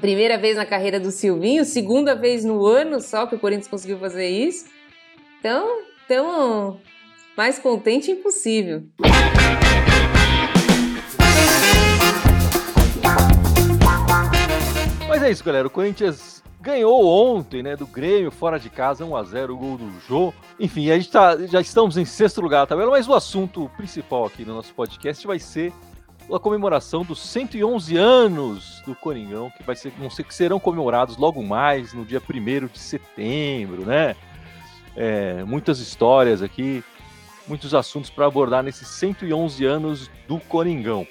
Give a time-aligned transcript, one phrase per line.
[0.00, 3.98] Primeira vez na carreira do Silvinho, segunda vez no ano só que o Corinthians conseguiu
[3.98, 4.64] fazer isso.
[5.38, 6.80] Então, então
[7.36, 8.82] mais contente impossível.
[15.20, 15.66] Mas é isso, galera.
[15.66, 20.32] O Corinthians ganhou ontem, né, do Grêmio, fora de casa, 1x0, o gol do Jô.
[20.58, 24.24] Enfim, a gente tá, já estamos em sexto lugar na tabela, mas o assunto principal
[24.24, 25.74] aqui no nosso podcast vai ser
[26.32, 31.18] a comemoração dos 111 anos do Coringão, que vai ser, não sei, que serão comemorados
[31.18, 34.16] logo mais, no dia 1 de setembro, né?
[34.96, 36.82] É, muitas histórias aqui,
[37.46, 41.06] muitos assuntos para abordar nesses 111 anos do Coringão.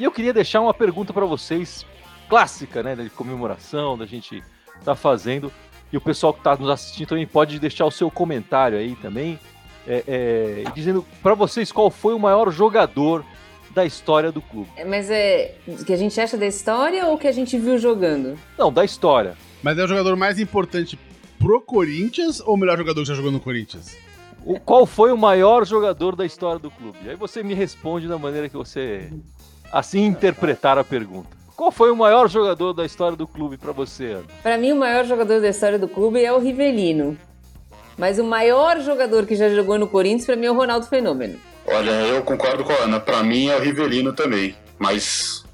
[0.00, 1.86] E eu queria deixar uma pergunta para vocês
[2.28, 4.42] clássica, né, de comemoração, da gente
[4.84, 5.52] tá fazendo.
[5.92, 9.38] E o pessoal que está nos assistindo também pode deixar o seu comentário aí também,
[9.86, 13.24] é, é, dizendo para vocês qual foi o maior jogador
[13.74, 14.68] da história do clube.
[14.76, 17.76] É, mas é o que a gente acha da história ou que a gente viu
[17.78, 18.38] jogando?
[18.56, 19.36] Não, da história.
[19.62, 20.98] Mas é o jogador mais importante
[21.38, 23.96] pro Corinthians ou o melhor jogador que já jogou no Corinthians?
[24.44, 26.98] O, qual foi o maior jogador da história do clube?
[27.08, 29.10] Aí você me responde da maneira que você
[29.72, 31.43] assim interpretar a pergunta.
[31.56, 34.24] Qual foi o maior jogador da história do clube para você, Ana?
[34.42, 37.16] Para mim, o maior jogador da história do clube é o Rivelino.
[37.96, 41.38] Mas o maior jogador que já jogou no Corinthians, para mim, é o Ronaldo Fenômeno.
[41.66, 42.98] Olha, eu concordo com a Ana.
[42.98, 44.56] Para mim, é o Rivelino também.
[44.78, 45.44] Mas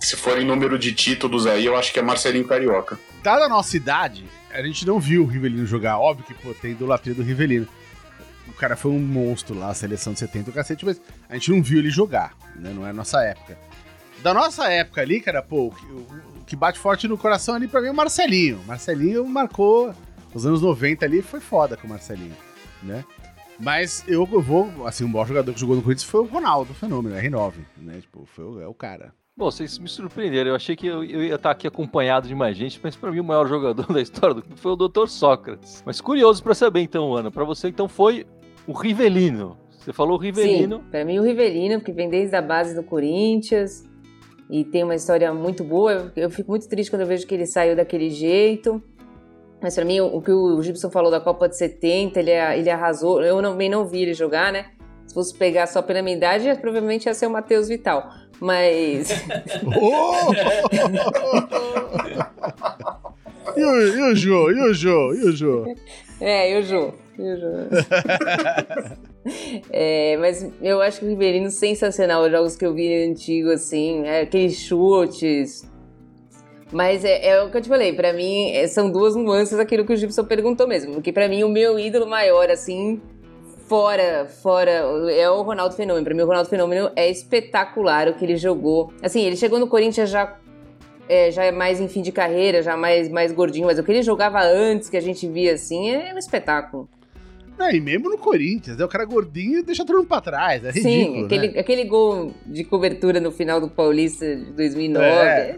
[0.00, 2.98] se for em número de títulos aí, eu acho que é Marcelinho Carioca.
[3.22, 5.98] Dada a nossa idade, a gente não viu o Rivelino jogar.
[5.98, 7.68] Óbvio que pô, tem idolatria do Rivelino.
[8.48, 11.50] O cara foi um monstro lá, a seleção de 70 o cacete, mas a gente
[11.50, 12.72] não viu ele jogar, né?
[12.74, 13.56] Não é a nossa época.
[14.22, 15.96] Da nossa época ali, cara, pô, o,
[16.40, 18.60] o que bate forte no coração ali pra mim é o Marcelinho.
[18.66, 19.94] Marcelinho marcou
[20.34, 22.36] os anos 90 ali, foi foda com o Marcelinho,
[22.82, 23.04] né?
[23.58, 26.74] Mas eu vou, assim, o maior jogador que jogou no Corinthians foi o Ronaldo, o
[26.74, 28.00] fenômeno, R9, né?
[28.00, 29.12] Tipo, foi o, é o cara.
[29.36, 30.50] Bom, vocês me surpreenderam.
[30.50, 33.20] Eu achei que eu, eu, ia estar aqui acompanhado de mais gente, mas para mim
[33.20, 35.06] o maior jogador da história do clube foi o Dr.
[35.06, 35.82] Sócrates.
[35.84, 38.26] Mas curioso para saber então, Ana, para você então foi
[38.66, 39.58] o Rivelino.
[39.70, 40.78] Você falou o Rivelino.
[40.78, 43.88] Sim, para mim o Rivelino, que vem desde a base do Corinthians,
[44.50, 46.12] e tem uma história muito boa.
[46.16, 48.82] Eu, fico muito triste quando eu vejo que ele saiu daquele jeito.
[49.62, 53.22] Mas para mim, o que o Gibson falou da Copa de 70, ele, ele arrasou.
[53.22, 54.66] Eu também não, não vi ele jogar, né?
[55.06, 58.10] Se fosse pegar só pela minha idade, provavelmente ia ser o Matheus Vital.
[58.40, 59.10] Mas.
[59.80, 60.32] oh!
[63.58, 64.50] e, o, e o Jô?
[64.50, 65.14] E o Jô?
[65.14, 65.74] E o Jô?
[66.20, 66.92] É, e o Jô?
[69.70, 74.06] É, mas eu acho que o Riverino sensacional, os jogos que eu vi antigo, assim,
[74.06, 75.68] é, aqueles chutes.
[76.72, 79.84] Mas é, é, o que eu te falei, para mim é, são duas nuances aquilo
[79.84, 80.94] que o Gibson perguntou mesmo.
[80.94, 83.00] Porque para mim o meu ídolo maior, assim,
[83.66, 86.04] fora, fora, é o Ronaldo Fenômeno.
[86.04, 88.92] Pra mim o Ronaldo Fenômeno é espetacular o que ele jogou.
[89.02, 90.38] Assim, ele chegou no Corinthians já
[91.10, 93.90] é, já é mais em fim de carreira, já mais, mais gordinho, mas o que
[93.90, 96.88] ele jogava antes, que a gente via assim, é um espetáculo.
[97.60, 98.84] Não, e mesmo no Corinthians, né?
[98.86, 100.64] O cara gordinho deixa todo mundo pra trás.
[100.64, 100.92] É ridículo.
[101.18, 101.60] Sim, aquele, né?
[101.60, 105.04] aquele gol de cobertura no final do Paulista de 2009.
[105.04, 105.56] É, é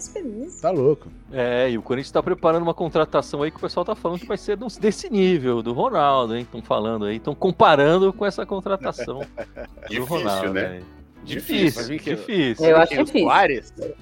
[0.61, 1.07] tá louco.
[1.33, 4.27] É, e o Corinthians tá preparando uma contratação aí que o pessoal tá falando que
[4.27, 6.43] vai ser desse nível, do Ronaldo, hein?
[6.43, 9.21] Estão falando aí, estão comparando com essa contratação
[9.87, 10.55] do difícil, Ronaldo.
[10.55, 10.67] Né?
[10.67, 10.83] Aí.
[11.23, 12.17] Difícil, difícil.
[12.17, 12.67] difícil.
[12.67, 13.95] Eu acho difícil.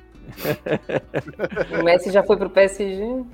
[1.79, 3.26] o Messi já foi pro PSG.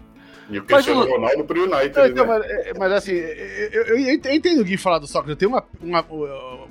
[0.49, 2.39] E o Cristiano mas, Ronaldo pro United, não, então, né?
[2.39, 5.31] mas, é, mas, assim, eu, eu, eu, entendo o Gui falar do Sócrates.
[5.31, 6.03] Eu tenho uma, uma,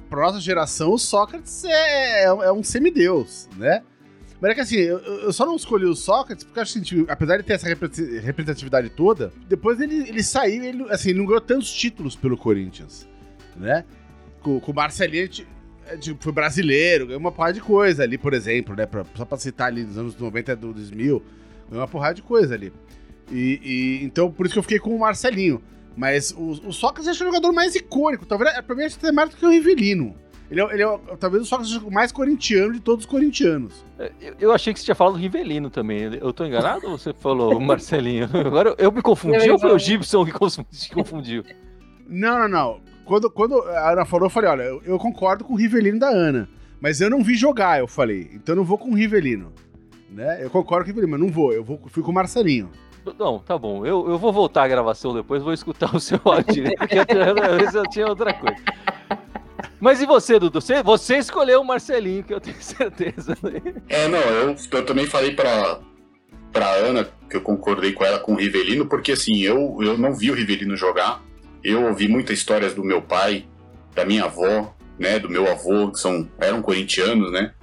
[0.10, 3.84] pra nossa geração, o Sócrates é, é, é um semideus, né?
[4.40, 7.06] Mas é que assim, eu, eu só não escolhi o Sócrates porque eu acho que,
[7.08, 11.42] apesar de ter essa representatividade toda, depois ele, ele saiu, ele, assim, ele não ganhou
[11.42, 13.08] tantos títulos pelo Corinthians,
[13.56, 13.84] né?
[14.42, 15.30] Com, com o Marcelinho,
[15.88, 18.86] é, tipo, foi brasileiro, ganhou uma porrada de coisa ali, por exemplo, né?
[18.86, 21.24] Pra, só pra citar ali dos anos 90 do 2000,
[21.70, 22.74] ganhou uma porrada de coisa ali.
[23.32, 25.62] E, e, então, por isso que eu fiquei com o Marcelinho.
[25.96, 28.26] Mas o, o Sócrates é o jogador mais icônico.
[28.26, 30.16] Talvez, pra mim, acho que é mais do que o Rivelino.
[30.52, 33.84] Ele é, ele é talvez o Sócrates mais corintiano de todos os corintianos.
[33.98, 36.04] É, eu, eu, achei que você tinha falado Rivelino também.
[36.22, 38.30] Eu tô enganado ou você falou Marcelinho?
[38.46, 40.32] Agora eu, eu me confundi ou foi o Gibson que
[40.72, 41.44] se confundiu?
[42.08, 42.82] Não, não, não.
[43.06, 46.10] Quando, quando a Ana falou, eu falei: olha, eu, eu concordo com o Rivelino da
[46.10, 46.48] Ana.
[46.80, 48.30] Mas eu não vi jogar, eu falei.
[48.34, 49.52] Então eu não vou com o Rivelino.
[50.12, 50.44] Né?
[50.44, 51.54] Eu concordo com o Rivelino, mas não vou.
[51.54, 52.70] Eu vou, fui com o Marcelinho.
[53.18, 53.86] Não, tá bom.
[53.86, 57.90] Eu, eu vou voltar a gravação depois, vou escutar o seu áudio, porque eu, eu
[57.90, 58.62] tinha outra coisa.
[59.80, 60.62] Mas e você, Dudu?
[60.62, 63.38] Você, você escolheu o Marcelinho, que eu tenho certeza.
[63.90, 65.80] É, não, eu, eu também falei pra,
[66.52, 70.14] pra Ana, que eu concordei com ela com o Rivelino, porque assim, eu, eu não
[70.14, 71.24] vi o Rivelino jogar.
[71.64, 73.46] Eu ouvi muitas histórias do meu pai,
[73.94, 77.54] da minha avó, né, do meu avô, que são, eram corintianos, né?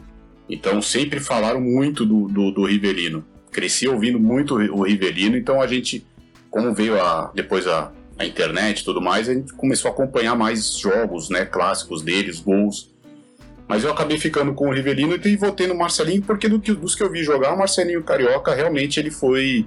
[0.48, 3.24] Então sempre falaram muito do, do, do Rivelino.
[3.52, 6.04] Cresci ouvindo muito o Rivelino, então a gente,
[6.50, 10.34] como veio a, depois a, a internet e tudo mais, a gente começou a acompanhar
[10.34, 12.90] mais jogos, né, clássicos deles, gols.
[13.68, 16.94] Mas eu acabei ficando com o Rivelino e votei no Marcelinho, porque do que, dos
[16.94, 19.66] que eu vi jogar, o Marcelinho Carioca realmente ele foi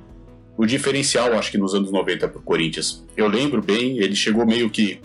[0.57, 3.03] o diferencial, acho que nos anos 90 para o Corinthians.
[3.15, 4.99] Eu lembro bem, ele chegou meio que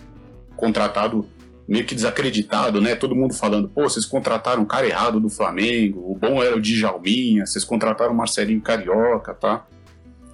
[0.56, 1.26] contratado,
[1.70, 2.96] meio que desacreditado, né?
[2.96, 6.60] Todo mundo falando, pô, vocês contrataram o cara errado do Flamengo, o bom era o
[6.60, 9.64] Djalminha, vocês contrataram o Marcelinho Carioca, tá?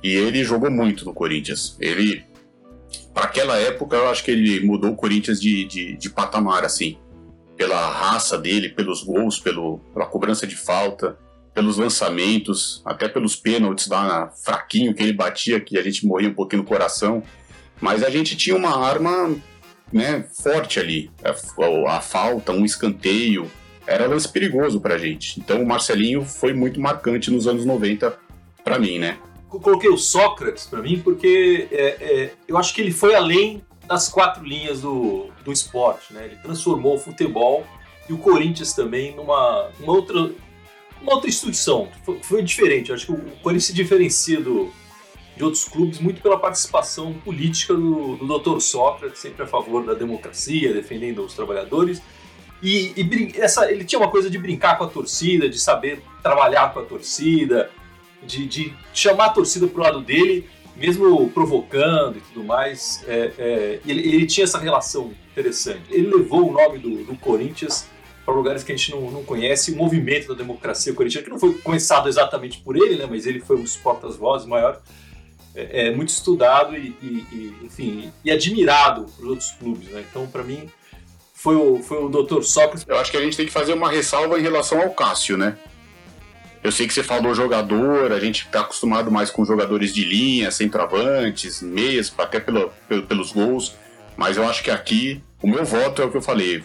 [0.02, 1.76] E ele jogou muito no Corinthians.
[1.78, 2.24] Ele
[3.12, 6.98] para aquela época, eu acho que ele mudou o Corinthians de, de, de, patamar, assim.
[7.56, 11.18] Pela raça dele, pelos gols, pelo, pela cobrança de falta,
[11.54, 16.34] pelos lançamentos, até pelos pênaltis lá fraquinho que ele batia, que a gente morria um
[16.34, 17.22] pouquinho no coração.
[17.80, 19.34] Mas a gente tinha uma arma
[19.92, 21.10] né, forte ali.
[21.24, 23.50] A, a falta, um escanteio,
[23.86, 25.38] era lance perigoso pra gente.
[25.38, 28.18] Então o Marcelinho foi muito marcante nos anos 90
[28.64, 29.18] para mim, né?
[29.48, 34.08] coloquei o Sócrates para mim porque é, é, eu acho que ele foi além das
[34.08, 36.26] quatro linhas do, do esporte, né?
[36.26, 37.64] Ele transformou o futebol
[38.08, 40.30] e o Corinthians também numa uma outra,
[41.00, 41.88] uma outra instituição.
[42.04, 42.90] Foi, foi, diferente.
[42.90, 44.72] Eu acho que o Corinthians se diferencia do,
[45.36, 48.58] de outros clubes muito pela participação política do, do Dr.
[48.60, 52.00] Sócrates, sempre a favor da democracia, defendendo os trabalhadores.
[52.62, 56.72] E, e essa, ele tinha uma coisa de brincar com a torcida, de saber trabalhar
[56.72, 57.70] com a torcida,
[58.22, 63.04] de, de chamar a torcida pro lado dele, mesmo provocando e tudo mais.
[63.06, 65.82] É, é, ele, ele, tinha essa relação interessante.
[65.90, 67.86] Ele levou o nome do, do Corinthians
[68.24, 69.72] para lugares que a gente não, não conhece.
[69.72, 73.38] O movimento da democracia corintiana, que não foi começado exatamente por ele, né, mas ele
[73.38, 74.80] foi um dos portas-vozes maior.
[75.56, 79.88] É, é, muito estudado e, e, e, enfim, e admirado por outros clubes.
[79.88, 80.04] Né?
[80.08, 80.68] Então, para mim,
[81.32, 82.42] foi o, foi o Dr.
[82.42, 82.84] Sócrates.
[82.86, 85.56] Eu acho que a gente tem que fazer uma ressalva em relação ao Cássio, né?
[86.62, 90.50] Eu sei que você falou jogador, a gente está acostumado mais com jogadores de linha,
[90.50, 93.74] centroavantes, meias, até pelo, pelo, pelos gols.
[94.16, 96.62] Mas eu acho que aqui, o meu voto é o que eu falei,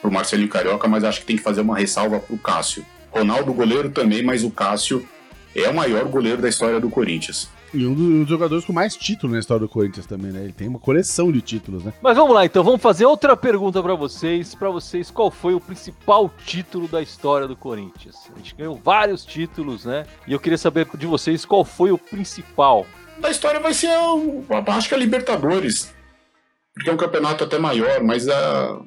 [0.00, 2.84] pro Marcelinho Carioca, mas acho que tem que fazer uma ressalva pro Cássio.
[3.10, 5.08] Ronaldo, goleiro também, mas o Cássio
[5.56, 7.48] é o maior goleiro da história do Corinthians.
[7.72, 10.44] E um dos jogadores com mais títulos na história do Corinthians também, né?
[10.44, 11.92] Ele tem uma coleção de títulos, né?
[12.00, 14.54] Mas vamos lá, então, vamos fazer outra pergunta para vocês.
[14.54, 18.16] Para vocês, qual foi o principal título da história do Corinthians?
[18.34, 20.06] A gente ganhou vários títulos, né?
[20.26, 22.86] E eu queria saber de vocês qual foi o principal.
[23.18, 25.92] Da história vai ser, o, acho que a Libertadores.
[26.72, 28.80] Porque é um campeonato até maior, mas a.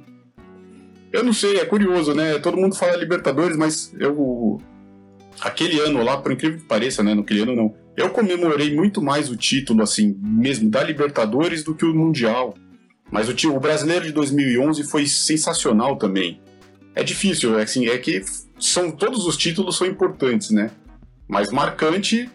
[1.11, 2.39] Eu não sei, é curioso, né?
[2.39, 4.59] Todo mundo fala Libertadores, mas eu.
[5.41, 7.13] Aquele ano lá, por incrível que pareça, né?
[7.13, 11.85] Naquele ano não eu comemorei muito mais o título, assim, mesmo da Libertadores do que
[11.85, 12.55] o Mundial.
[13.11, 16.39] Mas o, o brasileiro de 2011 foi sensacional também.
[16.95, 18.23] É difícil, é assim, é que
[18.59, 20.71] são todos os títulos são importantes, né?
[21.27, 22.29] Mas marcante,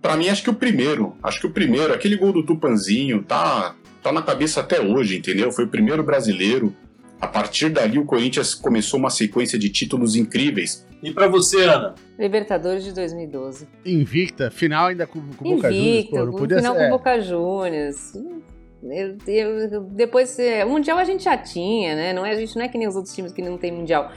[0.00, 3.74] para mim acho que o primeiro, acho que o primeiro, aquele gol do Tupanzinho, tá
[4.02, 5.50] tá na cabeça até hoje, entendeu?
[5.52, 6.74] Foi o primeiro brasileiro.
[7.20, 10.86] A partir dali o Corinthians começou uma sequência de títulos incríveis.
[11.02, 11.94] E para você, Ana?
[12.18, 13.68] Libertadores de 2012.
[13.84, 16.06] Invicta, final ainda com, com Boca Juniors.
[16.06, 16.90] Pô, não podia final ser, com é.
[16.90, 18.14] Boca Juniors.
[18.82, 22.12] Eu, eu, depois, é, mundial a gente já tinha, né?
[22.12, 24.12] Não é, a gente não é que nem os outros times que não tem mundial.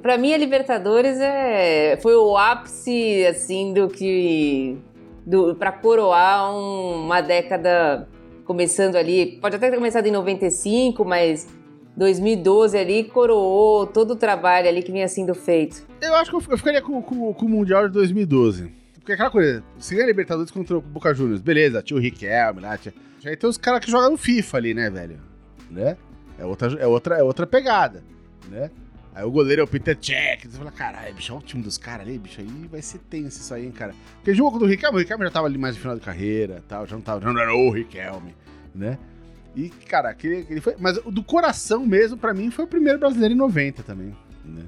[0.00, 4.78] Para mim, a Libertadores é, foi o ápice, assim, do que.
[5.24, 8.08] Do, para coroar um, uma década
[8.44, 9.38] começando ali.
[9.40, 11.46] Pode até ter começado em 95, mas
[11.96, 15.86] 2012 ali coroou todo o trabalho ali que vinha sendo feito.
[16.00, 18.14] Eu acho que eu ficaria com, com, com o Mundial de ganha
[18.94, 22.78] Porque aquela coisa, se ganha Libertadores contra o Boca Juniors, beleza, tinha o Riquelme lá,
[22.78, 22.94] tinha...
[23.24, 25.20] Aí tem os caras que jogam no FIFA ali, né, velho?
[25.70, 25.96] Né?
[26.38, 28.02] É outra, é outra, é outra pegada,
[28.48, 28.70] né?
[29.14, 30.46] Aí o goleiro é o Peter Check.
[30.46, 33.40] Você fala, caralho, bicho, olha o time dos caras ali, bicho, aí vai ser tenso
[33.40, 33.94] isso aí, hein, cara.
[34.16, 36.86] Porque jogo do Riquelme, o Riquelme já tava ali mais no final de carreira tal,
[36.86, 38.34] já não tava, já não era o Riquelme,
[38.74, 38.98] né?
[39.54, 40.76] E, cara, aquele, aquele foi.
[40.78, 44.64] Mas do coração mesmo, para mim, foi o primeiro brasileiro em 90 também, né?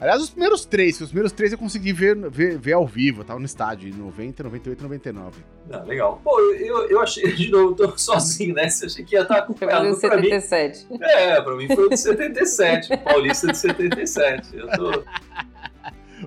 [0.00, 3.24] Aliás, os primeiros três, os primeiros três eu consegui ver, ver, ver ao vivo, eu
[3.24, 5.42] tava no estádio, em 90, 98 99.
[5.70, 6.20] Ah, legal.
[6.22, 9.94] Pô, eu, eu achei, de novo, tô sozinho nessa, achei que ia estar acompanhado.
[9.96, 10.86] Foi o de 77.
[10.90, 14.56] Mim, é, pra mim foi o de 77, Paulista de 77.
[14.56, 15.04] Eu tô...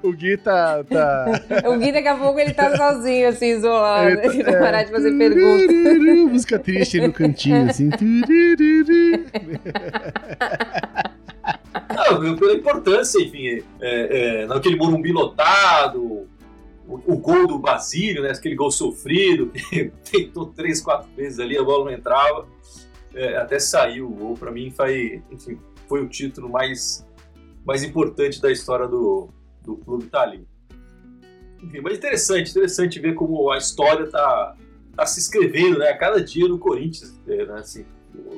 [0.07, 1.25] O Gui tá, tá.
[1.67, 4.09] O Gui daqui a pouco ele tá sozinho, assim, isolado.
[4.09, 4.59] Ele, tá, ele vai é...
[4.59, 5.75] parar de fazer perguntas.
[6.31, 7.89] Música triste no cantinho, assim.
[11.89, 13.63] Não, pela importância, enfim, é,
[14.41, 16.27] é, naquele Morumbi lotado,
[16.87, 21.57] o, o, gol do Basílio, né, aquele gol sofrido, que tentou três, quatro vezes ali,
[21.57, 22.47] a bola não entrava,
[23.13, 27.05] é, até saiu o gol, para mim foi, enfim, foi o título mais,
[27.65, 29.29] mais importante da história do,
[29.67, 30.47] do clube tá ali.
[31.61, 34.55] Enfim, mas interessante, interessante ver como a história tá,
[34.95, 37.85] tá se escrevendo, né, a cada dia no Corinthians, é, né, assim,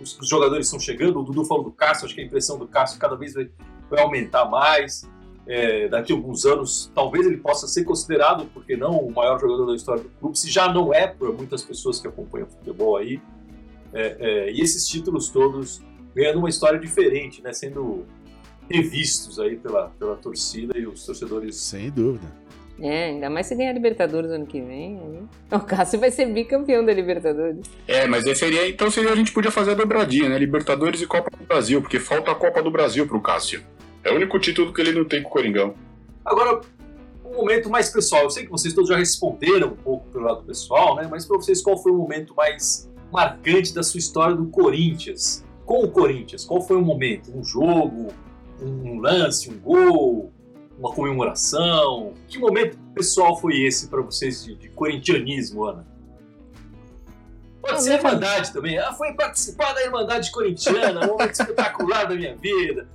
[0.02, 3.00] os, jogadores estão chegando, o Dudu falou do Cássio, acho que a impressão do Cássio
[3.00, 3.50] cada vez vai,
[3.90, 5.08] vai aumentar mais.
[5.46, 9.66] É, daqui a alguns anos, talvez ele possa ser considerado, porque não, o maior jogador
[9.66, 13.20] da história do clube, se já não é por muitas pessoas que acompanham futebol aí.
[13.92, 15.82] É, é, e esses títulos todos
[16.14, 18.06] ganhando uma história diferente, né, sendo
[18.70, 21.56] revistos aí pela, pela torcida e os torcedores.
[21.56, 22.28] Sem dúvida.
[22.82, 25.00] É, ainda mais se ganhar a Libertadores ano que vem.
[25.00, 25.24] Aí...
[25.58, 27.70] O Cássio vai ser bicampeão da Libertadores.
[27.88, 30.38] É, mas aí seria, então seria a gente podia fazer a dobradinha, né?
[30.38, 33.64] Libertadores e Copa do Brasil, porque falta a Copa do Brasil pro Cássio.
[34.04, 35.74] É o único título que ele não tem com o Coringão.
[36.24, 36.62] Agora,
[37.26, 38.24] um momento mais pessoal.
[38.24, 41.08] Eu sei que vocês todos já responderam um pouco pelo lado pessoal, né?
[41.10, 45.44] Mas para vocês, qual foi o momento mais marcante da sua história do Corinthians?
[45.66, 47.32] Com o Corinthians, qual foi o momento?
[47.36, 48.08] Um jogo,
[48.62, 50.32] um lance, um gol,
[50.78, 52.14] uma comemoração?
[52.28, 55.88] Que momento pessoal foi esse para vocês de, de, corintianismo, Ana?
[57.62, 58.78] Pode ah, ser a Irmandade também.
[58.78, 62.88] Ah, foi participar da Irmandade Corintiana, um momento espetacular da minha vida.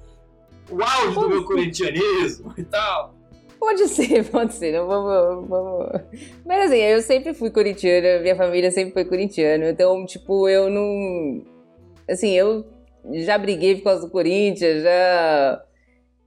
[0.70, 3.14] O auge do meu corintianismo e tal.
[3.58, 4.72] Pode ser, pode ser.
[4.72, 6.02] Não vamos, vamos.
[6.44, 9.70] Mas assim, eu sempre fui corintiana, minha família sempre foi corintiana.
[9.70, 11.42] Então, tipo, eu não.
[12.08, 12.66] Assim, eu
[13.12, 15.64] já briguei por causa do Corinthians, já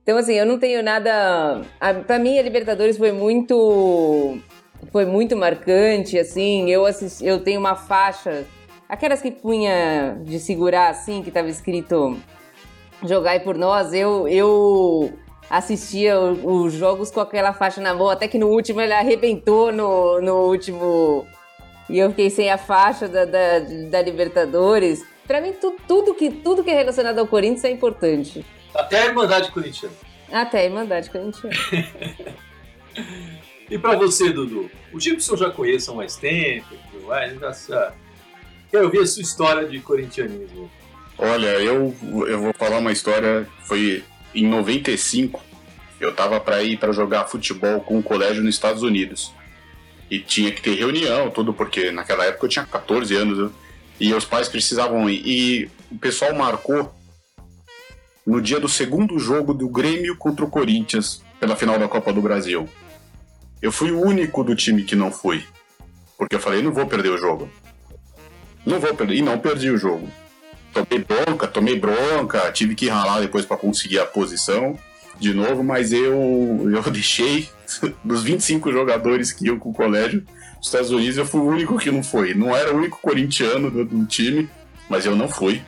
[0.08, 1.64] então, assim, eu não tenho nada.
[2.06, 4.38] Para mim, a Libertadores foi muito.
[4.90, 6.70] Foi muito marcante, assim.
[6.70, 8.46] Eu, assisti, eu tenho uma faixa.
[8.88, 12.18] Aquelas que punha de segurar, assim, que tava escrito
[13.04, 13.92] Jogai por nós.
[13.92, 15.12] Eu, eu
[15.50, 20.22] assistia os jogos com aquela faixa na mão, até que no último ele arrebentou no,
[20.22, 21.28] no último.
[21.90, 25.04] E eu fiquei sem a faixa da, da, da Libertadores.
[25.28, 28.46] Para mim, tu, tudo, que, tudo que é relacionado ao Corinthians é importante.
[28.74, 29.96] Até a Irmandade Corintiana.
[30.32, 31.56] Até a Irmandade Corintiana.
[33.70, 34.72] e para você, Dudu?
[34.94, 36.68] O Gibson já conheço há mais tempo,
[37.40, 37.94] já, já...
[38.72, 40.72] quero ouvir a sua história de corintianismo.
[41.18, 41.94] Olha, eu,
[42.28, 44.04] eu vou falar uma história, foi
[44.34, 45.42] em 95,
[46.00, 49.34] eu tava para ir para jogar futebol com um colégio nos Estados Unidos.
[50.10, 53.50] E tinha que ter reunião, tudo, porque naquela época eu tinha 14 anos, né?
[54.00, 55.22] E os pais precisavam ir.
[55.26, 56.94] E o pessoal marcou
[58.26, 62.22] no dia do segundo jogo do Grêmio contra o Corinthians pela final da Copa do
[62.22, 62.68] Brasil.
[63.62, 65.44] Eu fui o único do time que não fui.
[66.18, 67.50] Porque eu falei, não vou perder o jogo.
[68.66, 69.16] Não vou perder.
[69.16, 70.10] E não perdi o jogo.
[70.74, 74.78] Tomei bronca, tomei bronca, tive que ralar depois para conseguir a posição
[75.20, 77.50] de novo, mas eu, eu deixei
[78.04, 80.24] dos 25 jogadores que iam com o colégio
[80.60, 82.34] dos Estados Unidos, eu fui o único que não foi.
[82.34, 84.50] Não era o único corintiano do, do time,
[84.90, 85.62] mas eu não fui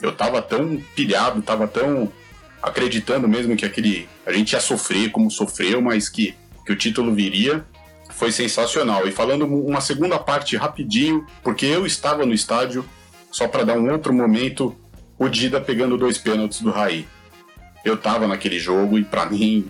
[0.00, 2.12] eu tava tão pilhado, tava tão
[2.62, 4.08] acreditando mesmo que aquele.
[4.24, 6.34] A gente ia sofrer como sofreu, mas que,
[6.64, 7.64] que o título viria.
[8.10, 9.06] Foi sensacional.
[9.06, 12.84] E falando uma segunda parte rapidinho, porque eu estava no estádio,
[13.30, 14.74] só para dar um outro momento,
[15.18, 17.06] o Dida pegando dois pênaltis do Raí.
[17.84, 19.68] Eu tava naquele jogo e para mim,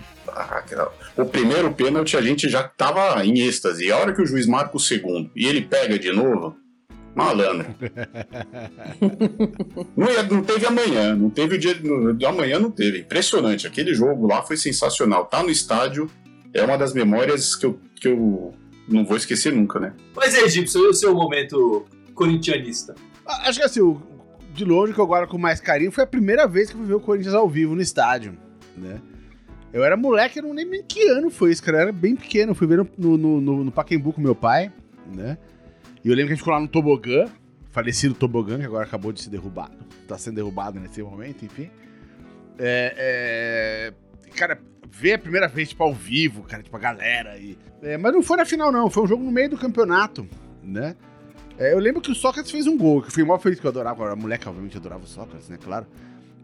[1.17, 3.87] o primeiro pênalti a gente já tava em êxtase.
[3.87, 6.57] E a hora que o juiz marca o segundo e ele pega de novo,
[7.15, 7.75] Malandro.
[9.97, 13.01] não, ia, não teve amanhã, não teve o dia de amanhã, não teve.
[13.01, 13.67] Impressionante.
[13.67, 15.25] Aquele jogo lá foi sensacional.
[15.25, 16.11] Tá no estádio,
[16.53, 18.55] é uma das memórias que eu, que eu
[18.87, 19.95] não vou esquecer nunca, né?
[20.15, 22.95] Mas é, Egípcio, e o seu momento corintianista?
[23.27, 24.01] Acho que assim, o
[24.53, 26.95] de longe, que eu agora com mais carinho, foi a primeira vez que eu ver
[26.95, 28.39] o Corinthians ao vivo no estádio,
[28.77, 29.01] né?
[29.73, 31.79] Eu era moleque, eu não lembro em que ano foi isso, cara.
[31.79, 34.73] Eu era bem pequeno, fui ver no, no, no, no Pacaembu com meu pai,
[35.15, 35.37] né?
[36.05, 37.27] E eu lembro que a gente ficou lá no tobogã,
[37.71, 39.77] falecido tobogã, que agora acabou de ser derrubado.
[40.07, 41.69] Tá sendo derrubado nesse momento, enfim.
[42.59, 43.93] É,
[44.27, 44.31] é...
[44.35, 44.59] Cara,
[44.91, 47.37] ver a primeira vez, tipo, ao vivo, cara, tipo, a galera.
[47.39, 47.59] E...
[47.83, 48.89] É, mas não foi na final, não.
[48.89, 50.27] Foi um jogo no meio do campeonato,
[50.63, 50.97] né?
[51.59, 53.67] É, eu lembro que o Sócrates fez um gol, que eu fui maior feliz que
[53.67, 54.13] eu adorava.
[54.13, 55.59] A moleque, obviamente, adorava o Sócrates, né?
[55.63, 55.87] Claro.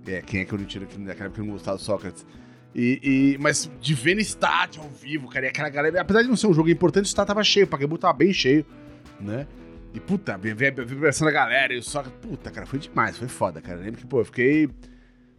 [0.06, 2.26] É, quem é que eu não tiro aqui naquela época que não gostava do Sócrates?
[2.74, 6.00] E, e, mas de ver no estádio ao vivo, cara, e aquela galera.
[6.00, 8.32] Apesar de não ser um jogo importante, o estádio tava cheio, o Pacaembu tava bem
[8.32, 8.64] cheio,
[9.20, 9.46] né?
[9.94, 12.18] E puta, ver a vibração da galera e Sócrates.
[12.20, 13.78] Puta, cara, foi demais, foi foda, cara.
[13.78, 14.70] Lembro que, pô, eu fiquei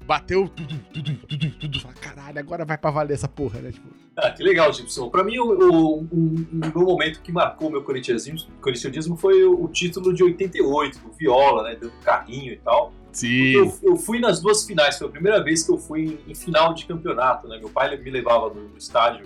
[0.05, 1.79] bateu tudo, tudo, tudo, tudo.
[1.99, 3.71] Caralho, agora vai pra valer essa porra, né?
[3.71, 3.87] Tipo...
[4.15, 5.09] Ah, que legal, Gibson.
[5.09, 10.13] Pra mim, o, o, um, um, momento que marcou meu corintianismo foi o, o, título
[10.13, 11.75] de 88, do Viola, né?
[11.75, 12.93] Dando carrinho e tal.
[13.13, 13.53] Sim.
[13.53, 16.35] Eu, eu, fui nas duas finais, foi a primeira vez que eu fui em, em
[16.35, 17.59] final de campeonato, né?
[17.59, 19.25] Meu pai me levava no, estádio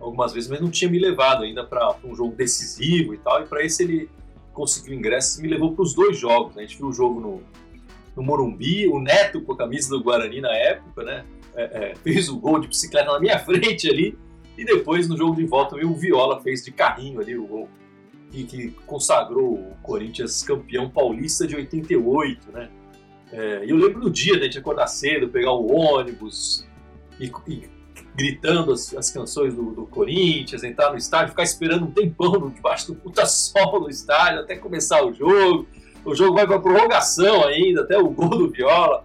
[0.00, 3.42] algumas vezes, mas não tinha me levado ainda para um jogo decisivo e tal.
[3.42, 4.10] E para esse ele
[4.52, 6.56] conseguiu ingressos e me levou para os dois jogos.
[6.56, 6.62] Né?
[6.62, 7.42] A gente viu o jogo no,
[8.16, 11.24] no Morumbi, o Neto com a camisa do Guarani na época, né?
[11.54, 14.18] É, é, fez o gol de bicicleta na minha frente ali,
[14.58, 17.68] e depois no jogo de volta o Viola fez de carrinho ali o gol
[18.30, 22.70] que, que consagrou o Corinthians campeão paulista de 88, né?
[23.32, 26.66] É, eu lembro do dia, né, de acordar cedo, pegar o ônibus
[27.18, 27.68] e, e
[28.14, 32.88] gritando as, as canções do, do, Corinthians, entrar no estádio, ficar esperando um tempão debaixo
[32.88, 35.66] do puta sol no estádio até começar o jogo
[36.04, 39.04] o jogo vai para prorrogação ainda, até o gol do Viola.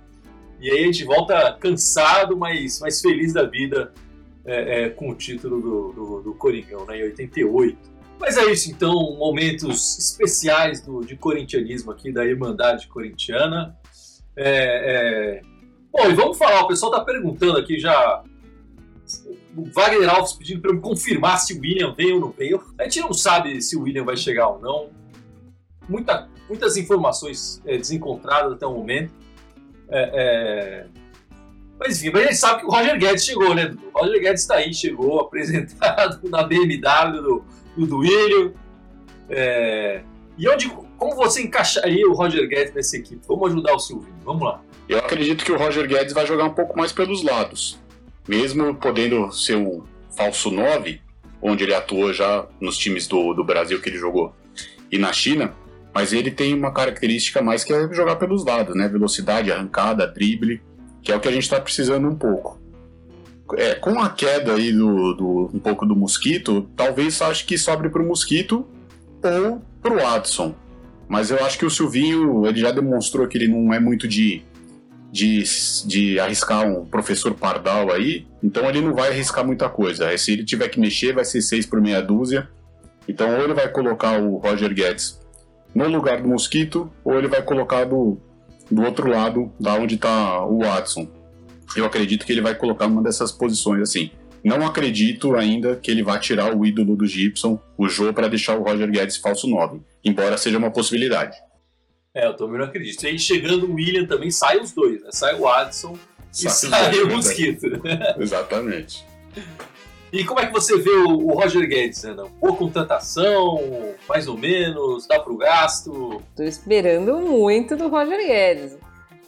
[0.60, 3.94] E aí a gente volta cansado, mas, mas feliz da vida
[4.46, 7.78] é, é, com o título do, do, do Coringão, né, em 88.
[8.18, 13.78] Mas é isso, então, momentos especiais do, de corintianismo aqui, da Irmandade Corintiana.
[14.38, 15.42] É, é...
[15.92, 18.24] Bom, e vamos falar, o pessoal está perguntando aqui já.
[19.56, 22.62] O Wagner Alves pedindo para eu confirmar se o William vem ou não veio.
[22.78, 24.90] A gente não sabe se o William vai chegar ou não.
[25.88, 29.14] Muita muitas informações é, desencontradas até o momento.
[29.90, 30.88] É, é...
[31.80, 33.76] Mas enfim, mas a gente sabe que o Roger Guedes chegou, né?
[33.94, 37.46] O Roger Guedes está aí, chegou, apresentado na BMW do,
[37.78, 38.56] do Duílio.
[39.30, 40.04] É...
[40.38, 43.22] E onde, como você encaixaria o Roger Guedes nessa equipe?
[43.28, 44.62] Vamos ajudar o Silvinho, vamos lá.
[44.88, 47.80] Eu acredito que o Roger Guedes vai jogar um pouco mais pelos lados.
[48.28, 49.84] Mesmo podendo ser um
[50.16, 51.02] falso 9,
[51.42, 54.34] onde ele atuou já nos times do, do Brasil que ele jogou,
[54.92, 55.54] e na China,
[55.94, 58.88] mas ele tem uma característica mais que é jogar pelos lados, né?
[58.88, 60.62] Velocidade, arrancada, drible,
[61.02, 62.60] que é o que a gente está precisando um pouco.
[63.54, 67.90] É, com a queda aí do, do, um pouco do Mosquito, talvez acho que sobre
[67.90, 68.68] para o Mosquito
[69.24, 70.56] ou para o Watson.
[71.08, 74.44] Mas eu acho que o Silvinho ele já demonstrou que ele não é muito de,
[75.12, 75.44] de,
[75.86, 80.16] de arriscar um professor Pardal aí, então ele não vai arriscar muita coisa.
[80.18, 82.50] Se ele tiver que mexer, vai ser seis por meia dúzia.
[83.08, 85.20] Então ou ele vai colocar o Roger Guedes
[85.74, 88.18] no lugar do Mosquito, ou ele vai colocar do,
[88.72, 91.08] do outro lado, da onde está o Watson.
[91.76, 94.10] Eu acredito que ele vai colocar uma dessas posições assim.
[94.46, 98.56] Não acredito ainda que ele vá tirar o ídolo do Gibson, o Joe, para deixar
[98.56, 101.36] o Roger Guedes falso 9, embora seja uma possibilidade.
[102.14, 103.04] É, eu também não acredito.
[103.04, 105.10] E aí chegando o William também, sai os dois, né?
[105.12, 105.98] Sai o Watson
[106.32, 107.66] e sai o Mosquito.
[108.22, 109.04] Exatamente.
[110.14, 112.26] E como é que você vê o, Roger Guedes, Ana?
[112.40, 116.22] Boa contratação, mais ou menos, dá pro gasto?
[116.36, 118.78] Tô esperando muito do Roger Guedes.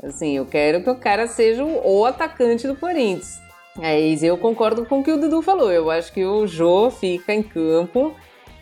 [0.04, 3.47] Assim, eu quero que o cara seja o atacante do Corinthians.
[3.78, 5.72] Mas eu concordo com o que o Dudu falou.
[5.72, 8.16] Eu acho que o Jô fica em campo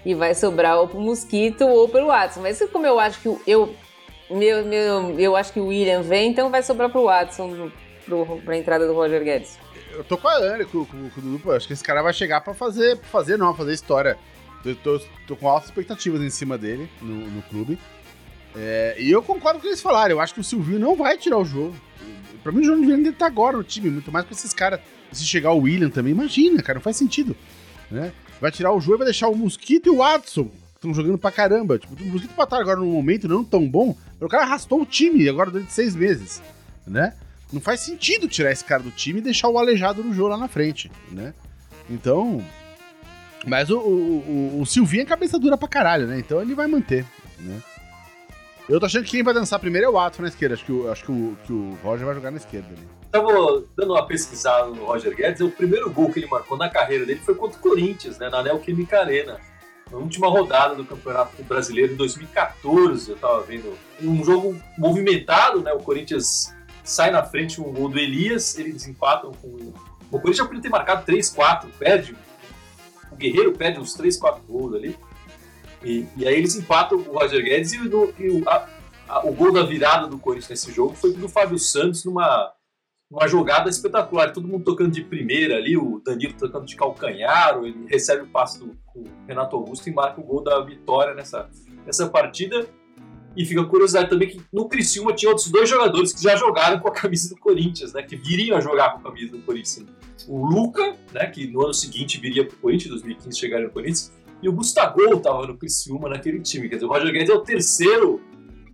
[0.06, 2.42] e vai sobrar ou pro Mosquito ou pelo Watson.
[2.42, 3.74] Mas como eu acho que o, eu,
[4.30, 7.72] meu, meu, eu acho que o William vem, então vai sobrar pro Watson
[8.04, 9.58] pro, pra entrada do Roger Guedes
[9.96, 12.14] eu tô com a Ana, com, com, com o Dudu, acho que esse cara vai
[12.14, 14.18] chegar pra fazer, pra fazer não, fazer história.
[14.64, 17.80] Eu tô, tô com altas expectativas em cima dele no, no clube.
[18.56, 20.12] É, e eu concordo com o que eles falaram.
[20.12, 21.76] Eu acho que o Silvio não vai tirar o jogo.
[22.42, 24.80] Pra mim, o João Viana tá agora no time, muito mais com esses caras.
[25.16, 27.36] Se chegar o William também, imagina, cara, não faz sentido.
[27.90, 28.12] Né?
[28.42, 31.18] Vai tirar o jogo e vai deixar o Mosquito e o Watson, que estão jogando
[31.18, 31.80] pra caramba.
[31.80, 35.28] Tipo, o Mosquito pra agora num momento não tão bom, o cara arrastou o time
[35.30, 36.42] agora durante seis meses,
[36.86, 37.14] né?
[37.54, 40.38] Não faz sentido tirar esse cara do time e deixar o aleijado no jogo lá
[40.38, 41.34] na frente, né?
[41.90, 42.44] Então.
[43.48, 46.18] Mas o, o, o Silvinho é cabeça dura pra caralho, né?
[46.20, 47.06] Então ele vai manter,
[47.40, 47.62] né?
[48.68, 50.56] Eu tô achando que quem vai dançar primeiro é o Watson na esquerda.
[50.56, 52.88] Acho que o, acho que o, que o Roger vai jogar na esquerda ali.
[53.12, 55.42] Tava dando uma pesquisada no Roger Guedes.
[55.42, 58.28] O primeiro gol que ele marcou na carreira dele foi contra o Corinthians, né?
[58.30, 59.40] Na Neoquímica Arena.
[59.92, 63.12] na última rodada do Campeonato Brasileiro em 2014.
[63.12, 65.72] Eu tava vendo um jogo movimentado, né?
[65.72, 69.74] O Corinthians sai na frente com um gol do Elias, eles empatam com.
[70.12, 72.16] O Corinthians podia ter marcado 3, 4, perde.
[73.12, 74.98] O Guerreiro perde uns 3, 4 gols ali.
[75.86, 78.68] E, e aí eles empatam o Roger Guedes e, o, e o, a,
[79.08, 82.52] a, o gol da virada do Corinthians nesse jogo foi do Fábio Santos numa
[83.10, 87.86] uma jogada espetacular, todo mundo tocando de primeira ali, o Danilo tocando de calcanhar, ele
[87.88, 91.48] recebe o passe do, do Renato Augusto e marca o gol da vitória nessa,
[91.86, 92.68] nessa partida.
[93.38, 96.88] E fica curiosidade também que no Criciúma tinha outros dois jogadores que já jogaram com
[96.88, 98.02] a camisa do Corinthians, né?
[98.02, 99.86] Que viriam a jogar com a camisa do Corinthians.
[100.26, 101.28] O Luca, né?
[101.28, 104.14] Que no ano seguinte viria para o Corinthians, em 2015 chegaria no Corinthians.
[104.46, 106.70] E o Gustavo estava no Criciúma naquele time.
[106.70, 108.22] Quer dizer, o Roger Guedes é o terceiro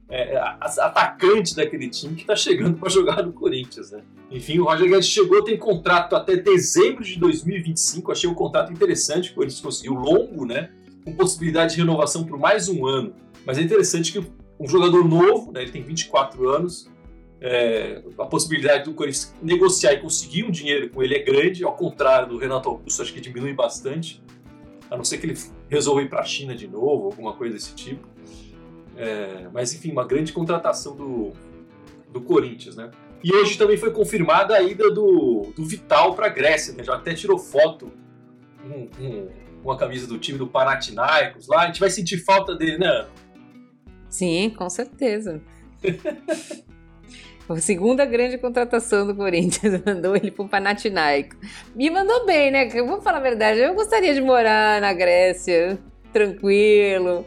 [0.10, 4.02] é, atacante daquele time que está chegando para jogar no Corinthians, né?
[4.30, 8.12] Enfim, o Roger Guedes chegou, tem contrato até dezembro de 2025.
[8.12, 10.72] Achei um contrato interessante, que o Corinthians conseguiu longo, né?
[11.06, 13.16] Com possibilidade de renovação por mais um ano.
[13.46, 14.22] Mas é interessante que
[14.60, 15.62] um jogador novo, né?
[15.62, 16.92] Ele tem 24 anos.
[17.40, 21.78] É, a possibilidade do Corinthians negociar e conseguir um dinheiro com ele é grande, ao
[21.78, 24.22] contrário do Renato Augusto, acho que diminui bastante.
[24.90, 25.38] A não ser que ele
[25.72, 28.06] resolva ir para a China de novo, alguma coisa desse tipo.
[28.98, 31.32] É, mas enfim, uma grande contratação do,
[32.12, 32.92] do Corinthians, né?
[33.24, 36.84] E hoje também foi confirmada a ida do, do Vital para a Grécia, né?
[36.84, 37.92] Já até tirou foto
[38.62, 39.30] com, com,
[39.64, 41.62] com a camisa do time do Panathinaikos lá.
[41.62, 43.08] A gente vai sentir falta dele, né?
[44.10, 45.42] Sim, com certeza.
[47.54, 51.38] A segunda grande contratação do Corinthians mandou ele pro Panathinaikos.
[51.76, 52.70] Me mandou bem, né?
[52.74, 55.78] Eu vou falar a verdade, eu gostaria de morar na Grécia,
[56.14, 57.26] tranquilo,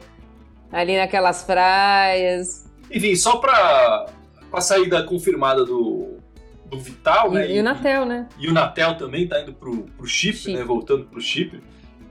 [0.72, 2.70] ali naquelas praias.
[2.90, 4.06] Enfim, só para
[4.52, 6.18] a saída confirmada do,
[6.66, 7.50] do Vital, e, né?
[7.50, 8.28] E, o Natel, né?
[8.38, 10.54] E o Natel também tá indo pro, pro Chipre, Chipre.
[10.56, 10.64] né?
[10.64, 11.62] Voltando pro Chipre.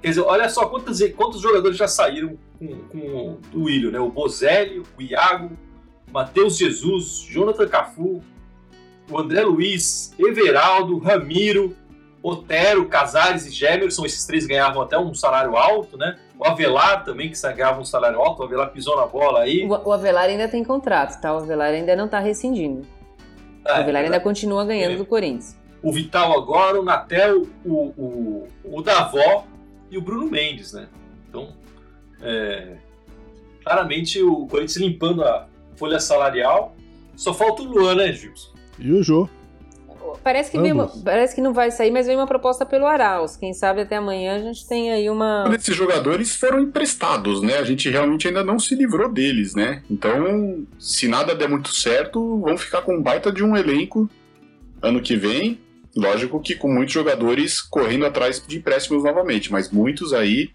[0.02, 4.00] Quer dizer, olha só quantos, quantos jogadores já saíram com, com o Willian, né?
[4.00, 5.58] O Bozelli, o Iago,
[6.14, 8.22] Matheus Jesus, Jonathan Cafu,
[9.10, 11.76] o André Luiz, Everaldo, Ramiro,
[12.22, 16.20] Otero, Casares e Gemerson, esses três ganhavam até um salário alto, né?
[16.38, 19.68] O Avelar também, que ganhava um salário alto, o Avelar pisou na bola aí.
[19.68, 21.34] O, Avelar ainda tem contrato, tá?
[21.34, 22.86] O Avelar ainda não tá rescindindo.
[23.66, 24.98] Ah, o Avelar é, ainda continua ganhando é.
[24.98, 25.58] do Corinthians.
[25.82, 29.46] O Vital agora, o Natel, o, o, o Davó
[29.90, 30.88] e o Bruno Mendes, né?
[31.28, 31.50] Então,
[32.22, 32.78] é,
[33.64, 35.48] claramente o Corinthians limpando a
[35.84, 36.74] folha salarial.
[37.14, 38.54] Só falta o Luan, né, Gilson?
[38.80, 39.28] E o Jô.
[40.24, 43.36] Parece que, uma, parece que não vai sair, mas vem uma proposta pelo Arauz.
[43.36, 45.44] Quem sabe até amanhã a gente tem aí uma.
[45.54, 47.58] Esses jogadores foram emprestados, né?
[47.58, 49.84] A gente realmente ainda não se livrou deles, né?
[49.92, 54.10] Então, se nada der muito certo, vão ficar com um baita de um elenco
[54.82, 55.60] ano que vem.
[55.96, 60.52] Lógico que com muitos jogadores correndo atrás de empréstimos novamente, mas muitos aí.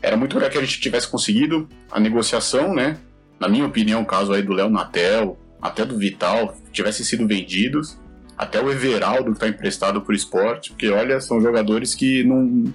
[0.00, 2.98] Era muito melhor que a gente tivesse conseguido a negociação, né?
[3.44, 7.98] Na minha opinião, o caso aí do Léo Natel, até do Vital, tivessem sido vendidos
[8.38, 12.72] até o Everaldo, que está emprestado por esporte, porque olha, são jogadores que não.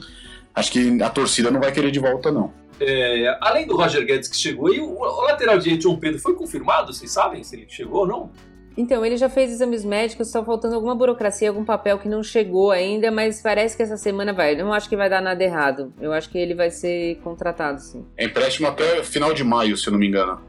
[0.53, 2.53] Acho que a torcida não vai querer de volta, não.
[2.79, 6.35] É, além do Roger Guedes que chegou, e o, o lateral direito João Pedro foi
[6.35, 6.93] confirmado?
[6.93, 8.31] Vocês sabem se ele chegou ou não?
[8.77, 12.69] Então, ele já fez exames médicos, está faltando alguma burocracia, algum papel que não chegou
[12.69, 14.53] ainda, mas parece que essa semana vai.
[14.53, 15.91] Eu não acho que vai dar nada errado.
[15.99, 18.05] Eu acho que ele vai ser contratado, sim.
[18.15, 20.47] É empréstimo até final de maio, se eu não me engano.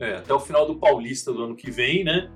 [0.00, 2.30] É, até o final do Paulista do ano que vem, né?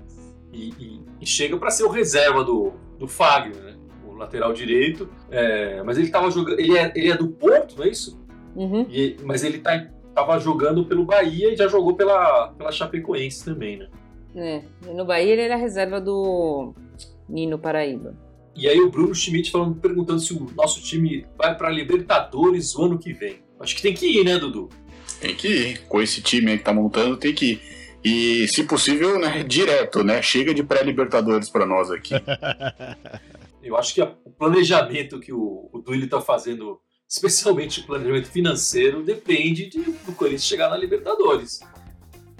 [0.53, 3.77] e, e, e chega para ser o reserva do, do Fagner, né?
[4.07, 5.09] o lateral direito.
[5.31, 6.61] É, mas ele estava jogando.
[6.61, 8.20] Ele é, ele é do Porto, não é isso?
[8.55, 8.87] Uhum.
[8.90, 13.79] E, mas ele tá, tava jogando pelo Bahia e já jogou pela, pela Chapecoense também,
[13.79, 13.88] né?
[14.35, 16.75] É, no Bahia ele era reserva do
[17.29, 18.14] Nino Paraíba.
[18.55, 22.85] E aí o Bruno Schmidt falando, perguntando se o nosso time vai para Libertadores o
[22.85, 23.40] ano que vem.
[23.59, 24.68] Acho que tem que ir, né, Dudu?
[25.23, 25.79] Tem que ir.
[25.87, 27.73] Com esse time aí que tá montando, tem que ir.
[28.05, 30.21] E, se possível, né, direto, né?
[30.21, 32.15] Chega de pré-libertadores para nós aqui.
[33.63, 39.05] Eu acho que o planejamento que o, o Duílio está fazendo, especialmente o planejamento financeiro,
[39.05, 41.61] depende de, do Corinthians chegar na Libertadores.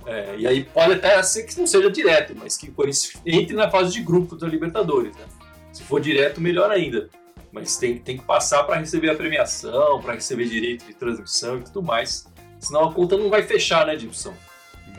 [0.05, 3.55] É, e aí pode até ser que não seja direto, mas que o Corinthians entre
[3.55, 5.15] na fase de grupo da Libertadores.
[5.15, 5.25] Né?
[5.73, 7.09] Se for direto, melhor ainda.
[7.53, 11.63] Mas tem, tem que passar para receber a premiação, para receber direito de transmissão e
[11.63, 12.27] tudo mais.
[12.63, 14.33] Senão a conta não vai fechar, né, Gibson?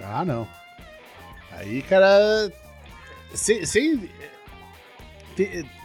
[0.03, 0.47] Ah, não.
[1.51, 2.51] Aí, cara.
[3.33, 3.65] Sem.
[3.65, 4.09] sem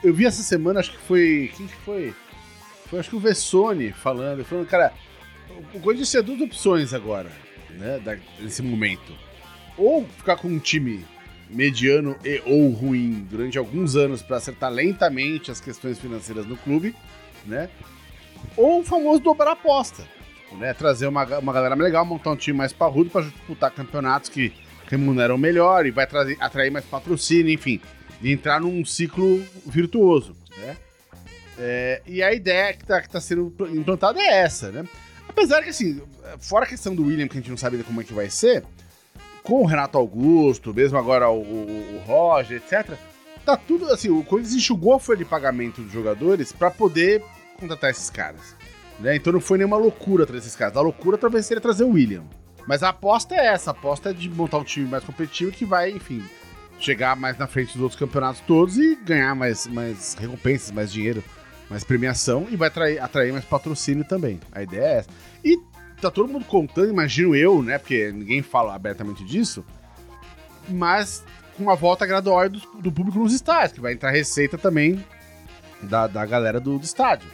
[0.02, 1.52] eu vi essa semana, acho que foi.
[1.56, 2.14] Quem que foi?
[2.86, 4.44] Foi acho que o Vessone falando.
[4.44, 4.92] Falando, cara,
[5.72, 7.30] o Corinthians tinha duas opções agora,
[7.70, 8.20] né?
[8.40, 9.14] nesse momento.
[9.76, 11.06] Ou ficar com um time
[11.48, 16.94] mediano e ou ruim durante alguns anos para acertar lentamente as questões financeiras no clube,
[17.46, 17.70] né?
[18.56, 20.17] Ou o famoso dobrar a aposta.
[20.56, 20.74] Né?
[20.74, 24.52] Trazer uma, uma galera legal, montar um time mais parrudo para disputar campeonatos que
[24.86, 27.80] remuneram melhor e vai trazer, atrair mais patrocínio, enfim,
[28.22, 30.76] e entrar num ciclo virtuoso, né?
[31.58, 34.84] É, e a ideia que está tá sendo implantada é essa, né?
[35.28, 36.00] Apesar que, assim,
[36.38, 38.64] fora a questão do William, que a gente não sabe como é que vai ser,
[39.42, 42.96] com o Renato Augusto, mesmo agora o, o, o Roger, etc.,
[43.44, 47.22] tá tudo assim, o Corinthians enxugou a folha de pagamento dos jogadores para poder
[47.58, 48.54] contratar esses caras.
[49.00, 49.16] Né?
[49.16, 50.76] Então não foi nenhuma loucura trazer esses caras.
[50.76, 52.24] A loucura talvez seria trazer o William.
[52.66, 55.64] Mas a aposta é essa, a aposta é de montar um time mais competitivo que
[55.64, 56.22] vai, enfim,
[56.78, 61.24] chegar mais na frente dos outros campeonatos todos e ganhar mais, mais recompensas, mais dinheiro,
[61.70, 64.38] mais premiação e vai atrair, atrair mais patrocínio também.
[64.52, 65.08] A ideia é essa.
[65.42, 65.58] E
[66.00, 67.78] tá todo mundo contando, imagino eu, né?
[67.78, 69.64] Porque ninguém fala abertamente disso,
[70.68, 71.24] mas
[71.56, 75.04] com uma volta gradual do, do público nos estádios, que vai entrar receita também
[75.82, 77.28] da, da galera do, do estádio.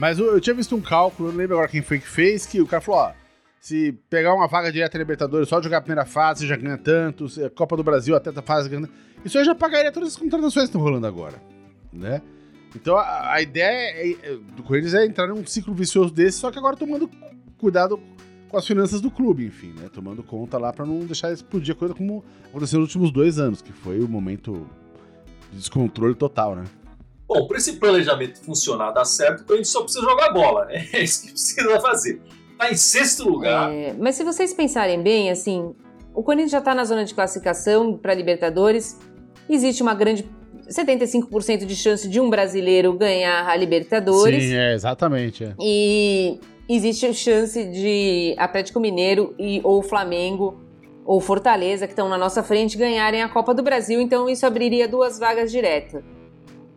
[0.00, 2.58] Mas eu, eu, tinha visto um cálculo, não lembro agora quem foi que fez, que
[2.58, 3.12] o cara falou, ó,
[3.60, 7.26] se pegar uma vaga direta em Libertadores, só jogar a primeira fase, já ganha tanto,
[7.54, 8.88] Copa do Brasil até a fase ganha...
[9.22, 11.36] Isso aí já pagaria todas as contratações que estão rolando agora,
[11.92, 12.22] né?
[12.74, 16.50] Então a, a ideia é, é, do Corinthians é entrar num ciclo vicioso desse, só
[16.50, 17.10] que agora tomando
[17.58, 18.00] cuidado
[18.48, 19.90] com as finanças do clube, enfim, né?
[19.92, 23.60] Tomando conta lá para não deixar explodir a coisa como aconteceu nos últimos dois anos,
[23.60, 24.66] que foi o momento
[25.52, 26.64] de descontrole total, né?
[27.30, 30.64] Bom, para esse planejamento funcionar, dar certo, então a gente só precisa jogar bola.
[30.64, 30.84] Né?
[30.92, 32.20] É isso que precisa fazer.
[32.58, 33.72] Tá em sexto lugar.
[33.72, 35.72] É, mas se vocês pensarem bem, assim,
[36.12, 38.98] o Corinthians já está na zona de classificação para Libertadores.
[39.48, 40.28] Existe uma grande
[40.68, 44.42] 75% de chance de um brasileiro ganhar a Libertadores.
[44.42, 45.44] Sim, é, exatamente.
[45.44, 45.54] É.
[45.60, 50.60] E existe chance de Atlético Mineiro e ou Flamengo
[51.04, 54.00] ou Fortaleza, que estão na nossa frente, ganharem a Copa do Brasil.
[54.00, 56.02] Então isso abriria duas vagas diretas.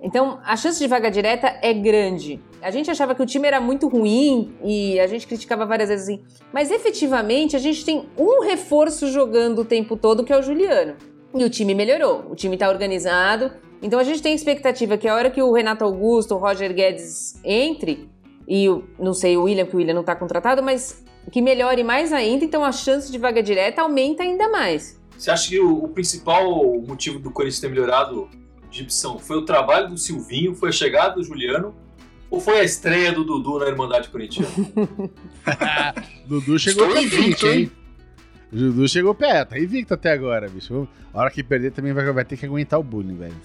[0.04, 2.42] Então, a chance de vaga direta é grande.
[2.62, 6.10] A gente achava que o time era muito ruim e a gente criticava várias vezes
[6.10, 6.22] assim.
[6.52, 10.96] Mas efetivamente, a gente tem um reforço jogando o tempo todo, que é o Juliano.
[11.34, 12.26] E o time melhorou.
[12.30, 13.50] O time está organizado.
[13.82, 17.40] Então, a gente tem expectativa que a hora que o Renato Augusto, o Roger Guedes
[17.42, 18.10] entre,
[18.46, 18.68] e
[19.00, 22.44] não sei, o William, que o William não está contratado, mas que melhore mais ainda,
[22.44, 25.02] então a chance de vaga direta aumenta ainda mais.
[25.18, 28.30] Você acha que o, o principal motivo do Corinthians ter melhorado
[28.74, 31.76] Gibson, foi o trabalho do Silvinho, foi a chegada do Juliano
[32.30, 34.50] ou foi a estreia do Dudu na Irmandade Corintiana?
[36.26, 37.72] Dudu chegou Estou invicto, hein?
[38.52, 40.88] O Dudu chegou perto, tá invicto até agora, bicho.
[41.14, 43.36] A hora que perder também vai, vai ter que aguentar o bullying, velho.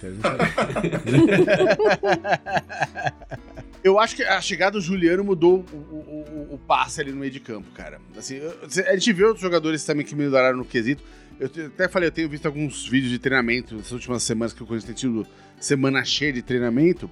[3.84, 7.30] Eu acho que a chegada do Juliano mudou o, o, o, passe ali no meio
[7.30, 8.00] de campo, cara.
[8.16, 8.40] Assim,
[8.86, 11.02] a gente vê outros jogadores também que melhoraram no quesito.
[11.38, 14.66] Eu até falei, eu tenho visto alguns vídeos de treinamento nessas últimas semanas que o
[14.66, 15.26] Corinthians tem tido
[15.60, 17.08] semana cheia de treinamento.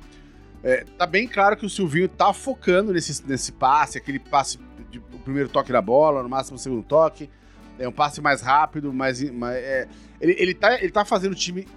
[0.64, 4.58] É, tá bem claro que o Silvinho tá focando nesse, nesse passe, aquele passe
[4.90, 7.30] de, o primeiro toque da bola, no máximo o segundo toque.
[7.78, 9.22] É um passe mais rápido, mais.
[9.22, 9.86] é,
[10.20, 11.68] ele, ele, tá, ele tá fazendo o time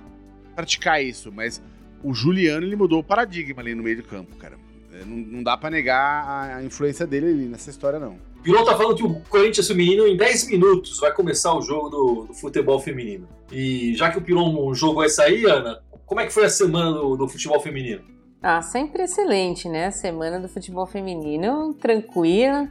[0.55, 1.61] praticar isso, mas
[2.03, 4.57] o Juliano ele mudou o paradigma ali no meio do campo, cara.
[4.91, 8.17] É, não, não dá para negar a, a influência dele ali nessa história, não.
[8.39, 11.89] O Pilão tá falando que o Corinthians feminino em 10 minutos vai começar o jogo
[11.89, 13.27] do, do futebol feminino.
[13.51, 16.91] E já que o Pilão jogou essa aí, Ana, como é que foi a semana
[16.93, 18.01] do, do futebol feminino?
[18.41, 19.87] Ah, sempre excelente, né?
[19.87, 22.69] A semana do futebol feminino, tranquila.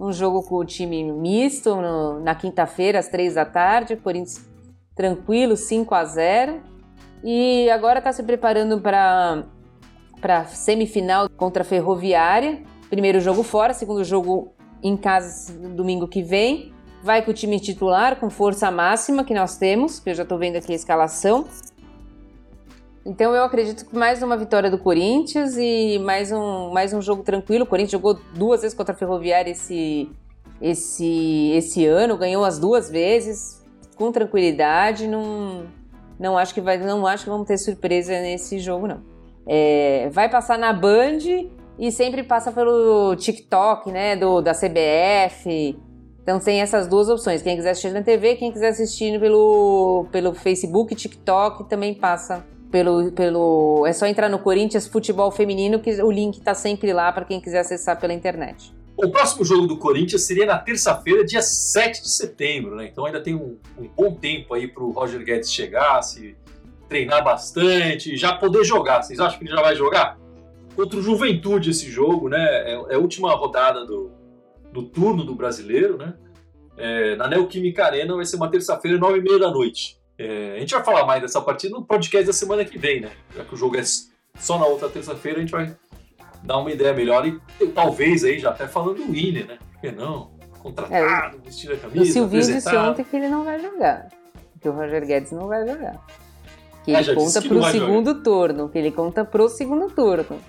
[0.00, 3.94] Um jogo com o time misto no, na quinta-feira, às três da tarde.
[3.94, 4.44] Corinthians
[4.96, 6.60] tranquilo, 5 a 0
[7.22, 9.44] E agora está se preparando para
[10.20, 12.62] para semifinal contra a Ferroviária.
[12.88, 16.72] Primeiro jogo fora, segundo jogo em casa domingo que vem.
[17.02, 20.38] Vai com o time titular, com força máxima que nós temos, que eu já estou
[20.38, 21.46] vendo aqui a escalação.
[23.04, 27.22] Então eu acredito que mais uma vitória do Corinthians e mais um, mais um jogo
[27.22, 27.64] tranquilo.
[27.64, 30.10] O Corinthians jogou duas vezes contra a Ferroviária esse,
[30.60, 33.62] esse, esse ano, ganhou as duas vezes
[33.96, 35.06] com tranquilidade.
[35.06, 35.66] Não,
[36.18, 39.02] não acho que vai, não acho que vamos ter surpresa nesse jogo não.
[39.46, 41.18] É, vai passar na Band
[41.78, 45.76] e sempre passa pelo TikTok, né, do, da CBF.
[46.22, 47.42] Então tem essas duas opções.
[47.42, 53.12] Quem quiser assistir na TV, quem quiser assistir pelo, pelo Facebook, TikTok, também passa pelo,
[53.12, 53.84] pelo.
[53.86, 57.40] É só entrar no Corinthians Futebol Feminino, que o link está sempre lá para quem
[57.40, 58.74] quiser acessar pela internet.
[58.96, 62.88] O próximo jogo do Corinthians seria na terça-feira, dia 7 de setembro, né?
[62.90, 66.36] Então ainda tem um, um bom tempo aí para o Roger Guedes chegar, se
[66.88, 69.02] treinar bastante, já poder jogar.
[69.02, 70.16] Vocês acham que ele já vai jogar?
[70.74, 72.42] Contra o Juventude esse jogo, né?
[72.42, 74.10] É, é, a última rodada do,
[74.72, 76.14] do turno do brasileiro, né?
[76.76, 79.98] É, na Neoquímica Arena vai ser uma terça-feira, nove e meia da noite.
[80.18, 83.10] É, a gente vai falar mais dessa partida no podcast da semana que vem, né?
[83.34, 83.82] Já que o jogo é
[84.38, 85.76] só na outra terça-feira, a gente vai
[86.42, 87.40] dar uma ideia melhor e
[87.74, 89.58] talvez aí já até falando do Willian, né?
[89.84, 90.30] que não?
[90.60, 92.02] Contratado, é, vestir a camisa.
[92.02, 94.08] O Silvinho disse ontem que ele não vai jogar.
[94.60, 96.02] Que o Roger Guedes não vai jogar.
[96.84, 98.22] Que ah, ele conta que pro segundo jogar.
[98.22, 98.68] turno.
[98.70, 100.40] Que ele conta pro segundo turno.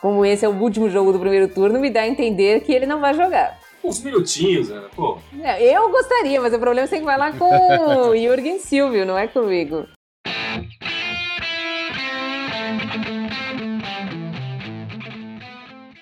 [0.00, 2.86] Como esse é o último jogo do primeiro turno, me dá a entender que ele
[2.86, 3.58] não vai jogar.
[3.84, 5.18] Uns minutinhos, Ana, pô.
[5.42, 8.58] É, eu gostaria, mas o problema é que você tem que falar com o Jürgen
[8.58, 9.86] Silvio, não é comigo.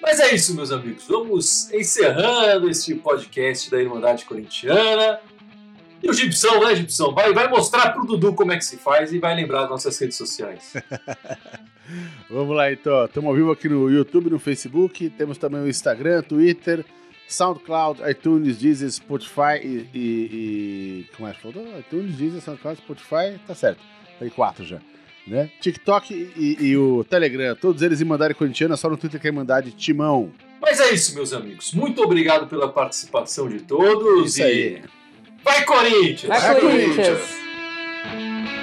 [0.01, 1.05] Mas é isso, meus amigos.
[1.09, 5.21] Vamos encerrando este podcast da Irmandade Corintiana.
[6.01, 7.13] E o Gibson, né, Gibson?
[7.13, 9.99] Vai, vai mostrar pro Dudu como é que se faz e vai lembrar das nossas
[9.99, 10.73] redes sociais.
[12.31, 13.05] Vamos lá, então.
[13.05, 15.11] Estamos ao vivo aqui no YouTube, no Facebook.
[15.11, 16.85] Temos também o Instagram, Twitter,
[17.27, 19.88] SoundCloud, iTunes, Deezer, Spotify e...
[19.94, 21.07] e, e...
[21.16, 21.79] Como é que falou?
[21.79, 23.81] iTunes, Deezer, SoundCloud, Spotify, tá certo.
[24.18, 24.81] Tem quatro já
[25.29, 25.51] né?
[25.61, 29.33] TikTok e, e, o Telegram, todos eles em Mandari Corintiana, só no Twitter que é
[29.33, 30.33] Mandari Timão.
[30.61, 31.72] Mas é isso, meus amigos.
[31.72, 34.31] Muito obrigado pela participação de todos.
[34.31, 34.44] Isso e...
[34.44, 34.83] aí.
[35.44, 36.22] Vai, Corinthians!
[36.27, 36.96] Vai, Corinthians!
[36.96, 38.58] Vai, Corinthians.